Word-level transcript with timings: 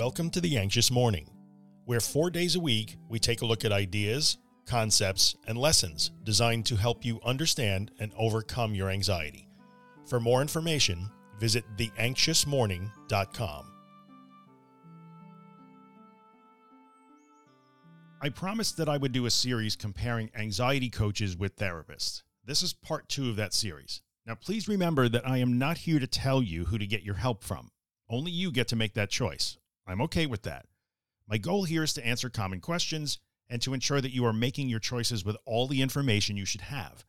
Welcome 0.00 0.30
to 0.30 0.40
the 0.40 0.56
Anxious 0.56 0.90
Morning, 0.90 1.28
where 1.84 2.00
four 2.00 2.30
days 2.30 2.56
a 2.56 2.60
week 2.60 2.96
we 3.10 3.18
take 3.18 3.42
a 3.42 3.44
look 3.44 3.66
at 3.66 3.70
ideas, 3.70 4.38
concepts, 4.64 5.36
and 5.46 5.58
lessons 5.58 6.12
designed 6.24 6.64
to 6.64 6.76
help 6.76 7.04
you 7.04 7.20
understand 7.22 7.90
and 8.00 8.10
overcome 8.16 8.74
your 8.74 8.88
anxiety. 8.88 9.46
For 10.06 10.18
more 10.18 10.40
information, 10.40 11.10
visit 11.38 11.64
theanxiousmorning.com. 11.76 13.72
I 18.22 18.28
promised 18.30 18.78
that 18.78 18.88
I 18.88 18.96
would 18.96 19.12
do 19.12 19.26
a 19.26 19.30
series 19.30 19.76
comparing 19.76 20.30
anxiety 20.34 20.88
coaches 20.88 21.36
with 21.36 21.56
therapists. 21.56 22.22
This 22.42 22.62
is 22.62 22.72
part 22.72 23.06
two 23.10 23.28
of 23.28 23.36
that 23.36 23.52
series. 23.52 24.00
Now, 24.26 24.34
please 24.34 24.66
remember 24.66 25.10
that 25.10 25.28
I 25.28 25.36
am 25.36 25.58
not 25.58 25.76
here 25.76 25.98
to 25.98 26.06
tell 26.06 26.42
you 26.42 26.64
who 26.64 26.78
to 26.78 26.86
get 26.86 27.02
your 27.02 27.16
help 27.16 27.44
from. 27.44 27.68
Only 28.08 28.30
you 28.30 28.50
get 28.50 28.66
to 28.68 28.76
make 28.76 28.94
that 28.94 29.10
choice. 29.10 29.58
I'm 29.86 30.00
okay 30.02 30.26
with 30.26 30.42
that. 30.42 30.66
My 31.28 31.38
goal 31.38 31.64
here 31.64 31.82
is 31.82 31.92
to 31.94 32.06
answer 32.06 32.28
common 32.28 32.60
questions 32.60 33.18
and 33.48 33.60
to 33.62 33.74
ensure 33.74 34.00
that 34.00 34.14
you 34.14 34.24
are 34.24 34.32
making 34.32 34.68
your 34.68 34.80
choices 34.80 35.24
with 35.24 35.36
all 35.44 35.66
the 35.66 35.82
information 35.82 36.36
you 36.36 36.44
should 36.44 36.60
have. 36.62 37.04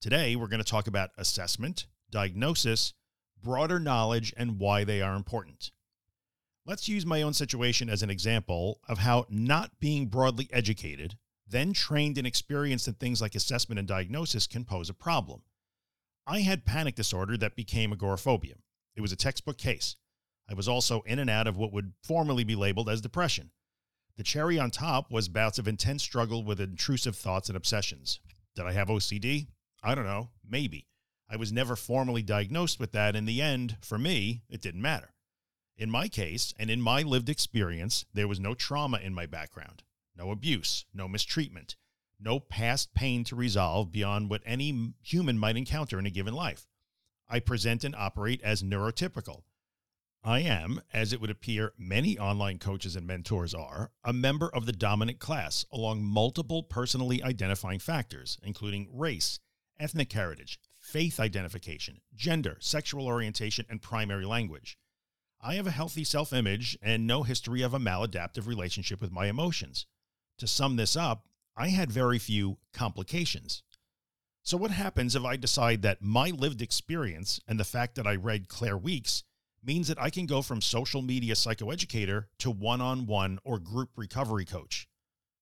Today, 0.00 0.36
we're 0.36 0.48
going 0.48 0.62
to 0.62 0.70
talk 0.70 0.86
about 0.86 1.10
assessment, 1.18 1.86
diagnosis, 2.10 2.94
broader 3.42 3.80
knowledge, 3.80 4.32
and 4.36 4.58
why 4.58 4.84
they 4.84 5.02
are 5.02 5.16
important. 5.16 5.70
Let's 6.66 6.88
use 6.88 7.06
my 7.06 7.22
own 7.22 7.32
situation 7.32 7.88
as 7.88 8.02
an 8.02 8.10
example 8.10 8.80
of 8.88 8.98
how 8.98 9.26
not 9.30 9.80
being 9.80 10.06
broadly 10.06 10.48
educated, 10.52 11.16
then 11.46 11.72
trained 11.72 12.18
and 12.18 12.26
experienced 12.26 12.86
in 12.86 12.94
things 12.94 13.22
like 13.22 13.34
assessment 13.34 13.78
and 13.78 13.88
diagnosis 13.88 14.46
can 14.46 14.64
pose 14.64 14.90
a 14.90 14.94
problem. 14.94 15.42
I 16.26 16.40
had 16.40 16.66
panic 16.66 16.94
disorder 16.94 17.38
that 17.38 17.56
became 17.56 17.90
agoraphobia. 17.90 18.56
It 18.94 19.00
was 19.00 19.12
a 19.12 19.16
textbook 19.16 19.56
case. 19.56 19.96
I 20.48 20.54
was 20.54 20.68
also 20.68 21.02
in 21.02 21.18
and 21.18 21.28
out 21.28 21.46
of 21.46 21.56
what 21.56 21.72
would 21.72 21.92
formerly 22.02 22.44
be 22.44 22.56
labeled 22.56 22.88
as 22.88 23.00
depression. 23.00 23.50
The 24.16 24.22
cherry 24.22 24.58
on 24.58 24.70
top 24.70 25.10
was 25.10 25.28
bouts 25.28 25.58
of 25.58 25.68
intense 25.68 26.02
struggle 26.02 26.42
with 26.42 26.60
intrusive 26.60 27.16
thoughts 27.16 27.48
and 27.48 27.56
obsessions. 27.56 28.20
Did 28.56 28.66
I 28.66 28.72
have 28.72 28.88
OCD? 28.88 29.48
I 29.82 29.94
don't 29.94 30.06
know, 30.06 30.30
maybe. 30.48 30.88
I 31.30 31.36
was 31.36 31.52
never 31.52 31.76
formally 31.76 32.22
diagnosed 32.22 32.80
with 32.80 32.92
that. 32.92 33.14
In 33.14 33.26
the 33.26 33.42
end, 33.42 33.76
for 33.80 33.98
me, 33.98 34.42
it 34.48 34.62
didn't 34.62 34.82
matter. 34.82 35.12
In 35.76 35.90
my 35.90 36.08
case, 36.08 36.52
and 36.58 36.70
in 36.70 36.80
my 36.80 37.02
lived 37.02 37.28
experience, 37.28 38.04
there 38.12 38.26
was 38.26 38.40
no 38.40 38.54
trauma 38.54 38.98
in 38.98 39.14
my 39.14 39.26
background, 39.26 39.84
no 40.16 40.32
abuse, 40.32 40.86
no 40.92 41.06
mistreatment, 41.06 41.76
no 42.18 42.40
past 42.40 42.94
pain 42.94 43.22
to 43.24 43.36
resolve 43.36 43.92
beyond 43.92 44.28
what 44.28 44.42
any 44.44 44.94
human 45.02 45.38
might 45.38 45.56
encounter 45.56 45.98
in 45.98 46.06
a 46.06 46.10
given 46.10 46.34
life. 46.34 46.66
I 47.28 47.38
present 47.38 47.84
and 47.84 47.94
operate 47.94 48.40
as 48.42 48.62
neurotypical, 48.62 49.42
I 50.28 50.40
am, 50.40 50.82
as 50.92 51.14
it 51.14 51.22
would 51.22 51.30
appear 51.30 51.72
many 51.78 52.18
online 52.18 52.58
coaches 52.58 52.96
and 52.96 53.06
mentors 53.06 53.54
are, 53.54 53.92
a 54.04 54.12
member 54.12 54.50
of 54.50 54.66
the 54.66 54.74
dominant 54.74 55.20
class 55.20 55.64
along 55.72 56.04
multiple 56.04 56.62
personally 56.62 57.22
identifying 57.22 57.78
factors, 57.78 58.36
including 58.42 58.90
race, 58.92 59.40
ethnic 59.80 60.12
heritage, 60.12 60.60
faith 60.82 61.18
identification, 61.18 62.02
gender, 62.14 62.58
sexual 62.60 63.06
orientation, 63.06 63.64
and 63.70 63.80
primary 63.80 64.26
language. 64.26 64.76
I 65.40 65.54
have 65.54 65.66
a 65.66 65.70
healthy 65.70 66.04
self 66.04 66.34
image 66.34 66.76
and 66.82 67.06
no 67.06 67.22
history 67.22 67.62
of 67.62 67.72
a 67.72 67.78
maladaptive 67.78 68.46
relationship 68.46 69.00
with 69.00 69.10
my 69.10 69.28
emotions. 69.28 69.86
To 70.40 70.46
sum 70.46 70.76
this 70.76 70.94
up, 70.94 71.24
I 71.56 71.68
had 71.68 71.90
very 71.90 72.18
few 72.18 72.58
complications. 72.74 73.62
So, 74.42 74.58
what 74.58 74.72
happens 74.72 75.16
if 75.16 75.24
I 75.24 75.36
decide 75.36 75.80
that 75.82 76.02
my 76.02 76.28
lived 76.28 76.60
experience 76.60 77.40
and 77.48 77.58
the 77.58 77.64
fact 77.64 77.94
that 77.94 78.06
I 78.06 78.14
read 78.14 78.48
Claire 78.48 78.76
Weekes 78.76 79.24
means 79.64 79.88
that 79.88 80.00
I 80.00 80.10
can 80.10 80.26
go 80.26 80.42
from 80.42 80.60
social 80.60 81.02
media 81.02 81.34
psychoeducator 81.34 82.26
to 82.38 82.50
one 82.50 82.80
on 82.80 83.06
one 83.06 83.38
or 83.44 83.58
group 83.58 83.90
recovery 83.96 84.44
coach. 84.44 84.88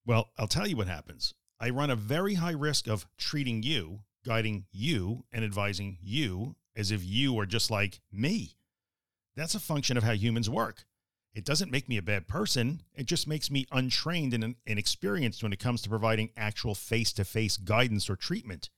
Well, 0.04 0.30
I'll 0.38 0.48
tell 0.48 0.66
you 0.66 0.76
what 0.76 0.88
happens. 0.88 1.34
I 1.58 1.70
run 1.70 1.90
a 1.90 1.96
very 1.96 2.34
high 2.34 2.52
risk 2.52 2.86
of 2.86 3.06
treating 3.18 3.62
you, 3.62 4.00
guiding 4.24 4.66
you, 4.72 5.24
and 5.32 5.44
advising 5.44 5.98
you 6.02 6.56
as 6.76 6.90
if 6.90 7.04
you 7.04 7.38
are 7.38 7.46
just 7.46 7.70
like 7.70 8.00
me. 8.12 8.56
That's 9.34 9.54
a 9.54 9.60
function 9.60 9.96
of 9.96 10.02
how 10.02 10.12
humans 10.12 10.50
work. 10.50 10.84
It 11.34 11.44
doesn't 11.44 11.70
make 11.70 11.88
me 11.88 11.98
a 11.98 12.02
bad 12.02 12.28
person. 12.28 12.82
It 12.94 13.06
just 13.06 13.28
makes 13.28 13.50
me 13.50 13.66
untrained 13.70 14.32
and 14.32 14.54
inexperienced 14.64 15.42
when 15.42 15.52
it 15.52 15.58
comes 15.58 15.82
to 15.82 15.90
providing 15.90 16.30
actual 16.36 16.74
face 16.74 17.12
to 17.14 17.24
face 17.24 17.58
guidance 17.58 18.08
or 18.08 18.16
treatment. 18.16 18.70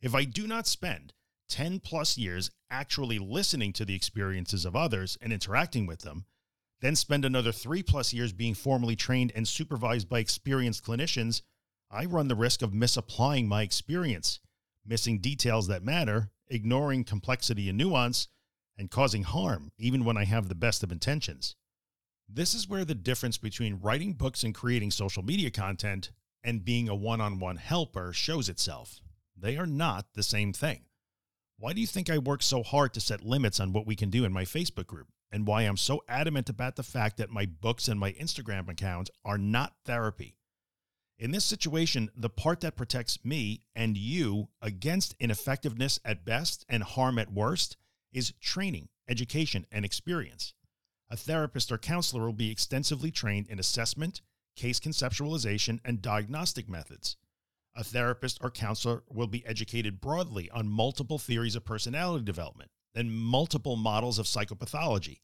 If 0.00 0.14
I 0.14 0.24
do 0.24 0.46
not 0.46 0.68
spend 0.68 1.12
10 1.48 1.80
plus 1.80 2.18
years 2.18 2.50
actually 2.70 3.18
listening 3.18 3.72
to 3.72 3.84
the 3.84 3.94
experiences 3.94 4.64
of 4.64 4.76
others 4.76 5.16
and 5.20 5.32
interacting 5.32 5.86
with 5.86 6.00
them, 6.00 6.24
then 6.80 6.94
spend 6.94 7.24
another 7.24 7.52
three 7.52 7.82
plus 7.82 8.12
years 8.12 8.32
being 8.32 8.54
formally 8.54 8.94
trained 8.94 9.32
and 9.34 9.48
supervised 9.48 10.08
by 10.08 10.20
experienced 10.20 10.84
clinicians, 10.84 11.42
I 11.90 12.04
run 12.04 12.28
the 12.28 12.36
risk 12.36 12.62
of 12.62 12.74
misapplying 12.74 13.48
my 13.48 13.62
experience, 13.62 14.40
missing 14.86 15.18
details 15.18 15.66
that 15.68 15.82
matter, 15.82 16.30
ignoring 16.48 17.04
complexity 17.04 17.68
and 17.68 17.78
nuance, 17.78 18.28
and 18.76 18.90
causing 18.90 19.24
harm 19.24 19.72
even 19.78 20.04
when 20.04 20.16
I 20.16 20.24
have 20.24 20.48
the 20.48 20.54
best 20.54 20.82
of 20.82 20.92
intentions. 20.92 21.56
This 22.28 22.54
is 22.54 22.68
where 22.68 22.84
the 22.84 22.94
difference 22.94 23.38
between 23.38 23.80
writing 23.80 24.12
books 24.12 24.44
and 24.44 24.54
creating 24.54 24.90
social 24.90 25.22
media 25.24 25.50
content 25.50 26.12
and 26.44 26.64
being 26.64 26.88
a 26.88 26.94
one 26.94 27.20
on 27.20 27.40
one 27.40 27.56
helper 27.56 28.12
shows 28.12 28.48
itself. 28.48 29.00
They 29.36 29.56
are 29.56 29.66
not 29.66 30.06
the 30.14 30.22
same 30.22 30.52
thing. 30.52 30.84
Why 31.60 31.72
do 31.72 31.80
you 31.80 31.88
think 31.88 32.08
I 32.08 32.18
work 32.18 32.44
so 32.44 32.62
hard 32.62 32.94
to 32.94 33.00
set 33.00 33.24
limits 33.24 33.58
on 33.58 33.72
what 33.72 33.84
we 33.84 33.96
can 33.96 34.10
do 34.10 34.24
in 34.24 34.32
my 34.32 34.44
Facebook 34.44 34.86
group? 34.86 35.08
And 35.32 35.44
why 35.44 35.62
I'm 35.62 35.76
so 35.76 36.04
adamant 36.08 36.48
about 36.48 36.76
the 36.76 36.84
fact 36.84 37.16
that 37.16 37.30
my 37.30 37.46
books 37.46 37.88
and 37.88 37.98
my 37.98 38.12
Instagram 38.12 38.68
account 38.68 39.10
are 39.24 39.38
not 39.38 39.74
therapy? 39.84 40.36
In 41.18 41.32
this 41.32 41.44
situation, 41.44 42.10
the 42.14 42.30
part 42.30 42.60
that 42.60 42.76
protects 42.76 43.24
me 43.24 43.62
and 43.74 43.96
you 43.96 44.50
against 44.62 45.16
ineffectiveness 45.18 45.98
at 46.04 46.24
best 46.24 46.64
and 46.68 46.84
harm 46.84 47.18
at 47.18 47.32
worst 47.32 47.76
is 48.12 48.34
training, 48.40 48.88
education, 49.08 49.66
and 49.72 49.84
experience. 49.84 50.54
A 51.10 51.16
therapist 51.16 51.72
or 51.72 51.78
counselor 51.78 52.26
will 52.26 52.32
be 52.32 52.52
extensively 52.52 53.10
trained 53.10 53.48
in 53.48 53.58
assessment, 53.58 54.20
case 54.54 54.78
conceptualization, 54.78 55.80
and 55.84 56.00
diagnostic 56.00 56.68
methods. 56.68 57.16
A 57.76 57.84
therapist 57.84 58.38
or 58.40 58.50
counselor 58.50 59.04
will 59.08 59.26
be 59.26 59.46
educated 59.46 60.00
broadly 60.00 60.50
on 60.50 60.68
multiple 60.68 61.18
theories 61.18 61.54
of 61.54 61.64
personality 61.64 62.24
development 62.24 62.70
and 62.94 63.12
multiple 63.12 63.76
models 63.76 64.18
of 64.18 64.26
psychopathology. 64.26 65.20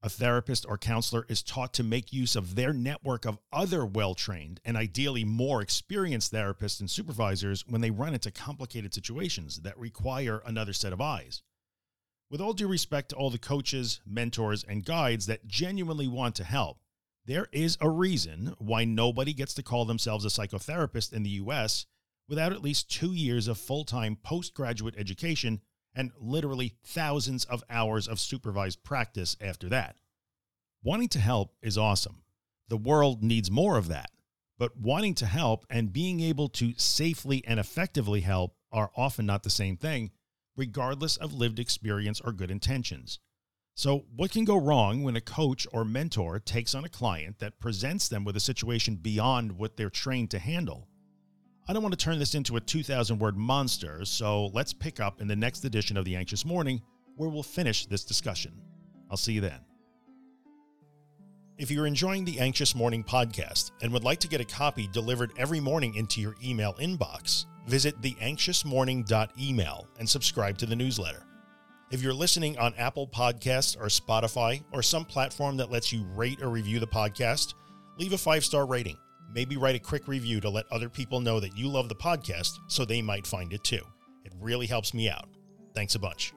A 0.00 0.08
therapist 0.08 0.64
or 0.68 0.78
counselor 0.78 1.26
is 1.28 1.42
taught 1.42 1.74
to 1.74 1.82
make 1.82 2.12
use 2.12 2.36
of 2.36 2.54
their 2.54 2.72
network 2.72 3.24
of 3.24 3.38
other 3.52 3.84
well 3.84 4.14
trained 4.14 4.60
and 4.64 4.76
ideally 4.76 5.24
more 5.24 5.60
experienced 5.60 6.32
therapists 6.32 6.78
and 6.78 6.88
supervisors 6.88 7.66
when 7.66 7.80
they 7.80 7.90
run 7.90 8.14
into 8.14 8.30
complicated 8.30 8.94
situations 8.94 9.62
that 9.62 9.76
require 9.76 10.40
another 10.46 10.72
set 10.72 10.92
of 10.92 11.00
eyes. 11.00 11.42
With 12.30 12.40
all 12.40 12.52
due 12.52 12.68
respect 12.68 13.08
to 13.08 13.16
all 13.16 13.30
the 13.30 13.38
coaches, 13.38 14.00
mentors, 14.06 14.62
and 14.62 14.84
guides 14.84 15.26
that 15.26 15.48
genuinely 15.48 16.06
want 16.06 16.36
to 16.36 16.44
help, 16.44 16.78
there 17.26 17.48
is 17.52 17.76
a 17.80 17.90
reason 17.90 18.54
why 18.58 18.84
nobody 18.84 19.32
gets 19.32 19.54
to 19.54 19.62
call 19.62 19.84
themselves 19.84 20.24
a 20.24 20.28
psychotherapist 20.28 21.12
in 21.12 21.22
the 21.22 21.30
US 21.30 21.86
without 22.28 22.52
at 22.52 22.62
least 22.62 22.90
two 22.90 23.12
years 23.12 23.48
of 23.48 23.58
full 23.58 23.84
time 23.84 24.16
postgraduate 24.22 24.94
education 24.96 25.60
and 25.94 26.12
literally 26.18 26.74
thousands 26.84 27.44
of 27.46 27.64
hours 27.68 28.06
of 28.06 28.20
supervised 28.20 28.82
practice 28.84 29.36
after 29.40 29.68
that. 29.68 29.96
Wanting 30.82 31.08
to 31.08 31.18
help 31.18 31.54
is 31.60 31.76
awesome. 31.76 32.22
The 32.68 32.76
world 32.76 33.22
needs 33.22 33.50
more 33.50 33.76
of 33.76 33.88
that. 33.88 34.10
But 34.58 34.76
wanting 34.76 35.14
to 35.16 35.26
help 35.26 35.64
and 35.70 35.92
being 35.92 36.20
able 36.20 36.48
to 36.50 36.74
safely 36.76 37.44
and 37.46 37.60
effectively 37.60 38.20
help 38.20 38.54
are 38.72 38.90
often 38.96 39.24
not 39.24 39.42
the 39.42 39.50
same 39.50 39.76
thing, 39.76 40.10
regardless 40.56 41.16
of 41.16 41.32
lived 41.32 41.58
experience 41.58 42.20
or 42.20 42.32
good 42.32 42.50
intentions. 42.50 43.20
So, 43.78 44.06
what 44.16 44.32
can 44.32 44.44
go 44.44 44.56
wrong 44.56 45.04
when 45.04 45.14
a 45.14 45.20
coach 45.20 45.64
or 45.72 45.84
mentor 45.84 46.40
takes 46.40 46.74
on 46.74 46.84
a 46.84 46.88
client 46.88 47.38
that 47.38 47.60
presents 47.60 48.08
them 48.08 48.24
with 48.24 48.36
a 48.36 48.40
situation 48.40 48.96
beyond 48.96 49.52
what 49.52 49.76
they're 49.76 49.88
trained 49.88 50.32
to 50.32 50.40
handle? 50.40 50.88
I 51.68 51.72
don't 51.72 51.84
want 51.84 51.96
to 51.96 52.04
turn 52.04 52.18
this 52.18 52.34
into 52.34 52.56
a 52.56 52.60
2,000 52.60 53.20
word 53.20 53.36
monster, 53.36 54.04
so 54.04 54.46
let's 54.46 54.72
pick 54.72 54.98
up 54.98 55.20
in 55.20 55.28
the 55.28 55.36
next 55.36 55.64
edition 55.64 55.96
of 55.96 56.04
The 56.04 56.16
Anxious 56.16 56.44
Morning 56.44 56.82
where 57.14 57.28
we'll 57.28 57.44
finish 57.44 57.86
this 57.86 58.02
discussion. 58.02 58.60
I'll 59.12 59.16
see 59.16 59.34
you 59.34 59.42
then. 59.42 59.60
If 61.56 61.70
you're 61.70 61.86
enjoying 61.86 62.24
the 62.24 62.40
Anxious 62.40 62.74
Morning 62.74 63.04
podcast 63.04 63.70
and 63.80 63.92
would 63.92 64.02
like 64.02 64.18
to 64.18 64.28
get 64.28 64.40
a 64.40 64.44
copy 64.44 64.88
delivered 64.88 65.30
every 65.38 65.60
morning 65.60 65.94
into 65.94 66.20
your 66.20 66.34
email 66.44 66.74
inbox, 66.80 67.46
visit 67.68 68.00
theanxiousmorning.email 68.00 69.86
and 70.00 70.08
subscribe 70.08 70.58
to 70.58 70.66
the 70.66 70.74
newsletter. 70.74 71.22
If 71.90 72.02
you're 72.02 72.12
listening 72.12 72.58
on 72.58 72.74
Apple 72.74 73.08
Podcasts 73.08 73.74
or 73.80 73.86
Spotify 73.86 74.62
or 74.72 74.82
some 74.82 75.06
platform 75.06 75.56
that 75.56 75.70
lets 75.70 75.90
you 75.90 76.04
rate 76.14 76.42
or 76.42 76.50
review 76.50 76.80
the 76.80 76.86
podcast, 76.86 77.54
leave 77.96 78.12
a 78.12 78.18
five 78.18 78.44
star 78.44 78.66
rating. 78.66 78.98
Maybe 79.32 79.56
write 79.56 79.74
a 79.74 79.78
quick 79.78 80.06
review 80.06 80.40
to 80.42 80.50
let 80.50 80.70
other 80.70 80.90
people 80.90 81.20
know 81.20 81.40
that 81.40 81.56
you 81.56 81.66
love 81.68 81.88
the 81.88 81.94
podcast 81.94 82.58
so 82.66 82.84
they 82.84 83.00
might 83.00 83.26
find 83.26 83.54
it 83.54 83.64
too. 83.64 83.80
It 84.24 84.32
really 84.38 84.66
helps 84.66 84.92
me 84.92 85.08
out. 85.08 85.28
Thanks 85.74 85.94
a 85.94 85.98
bunch. 85.98 86.34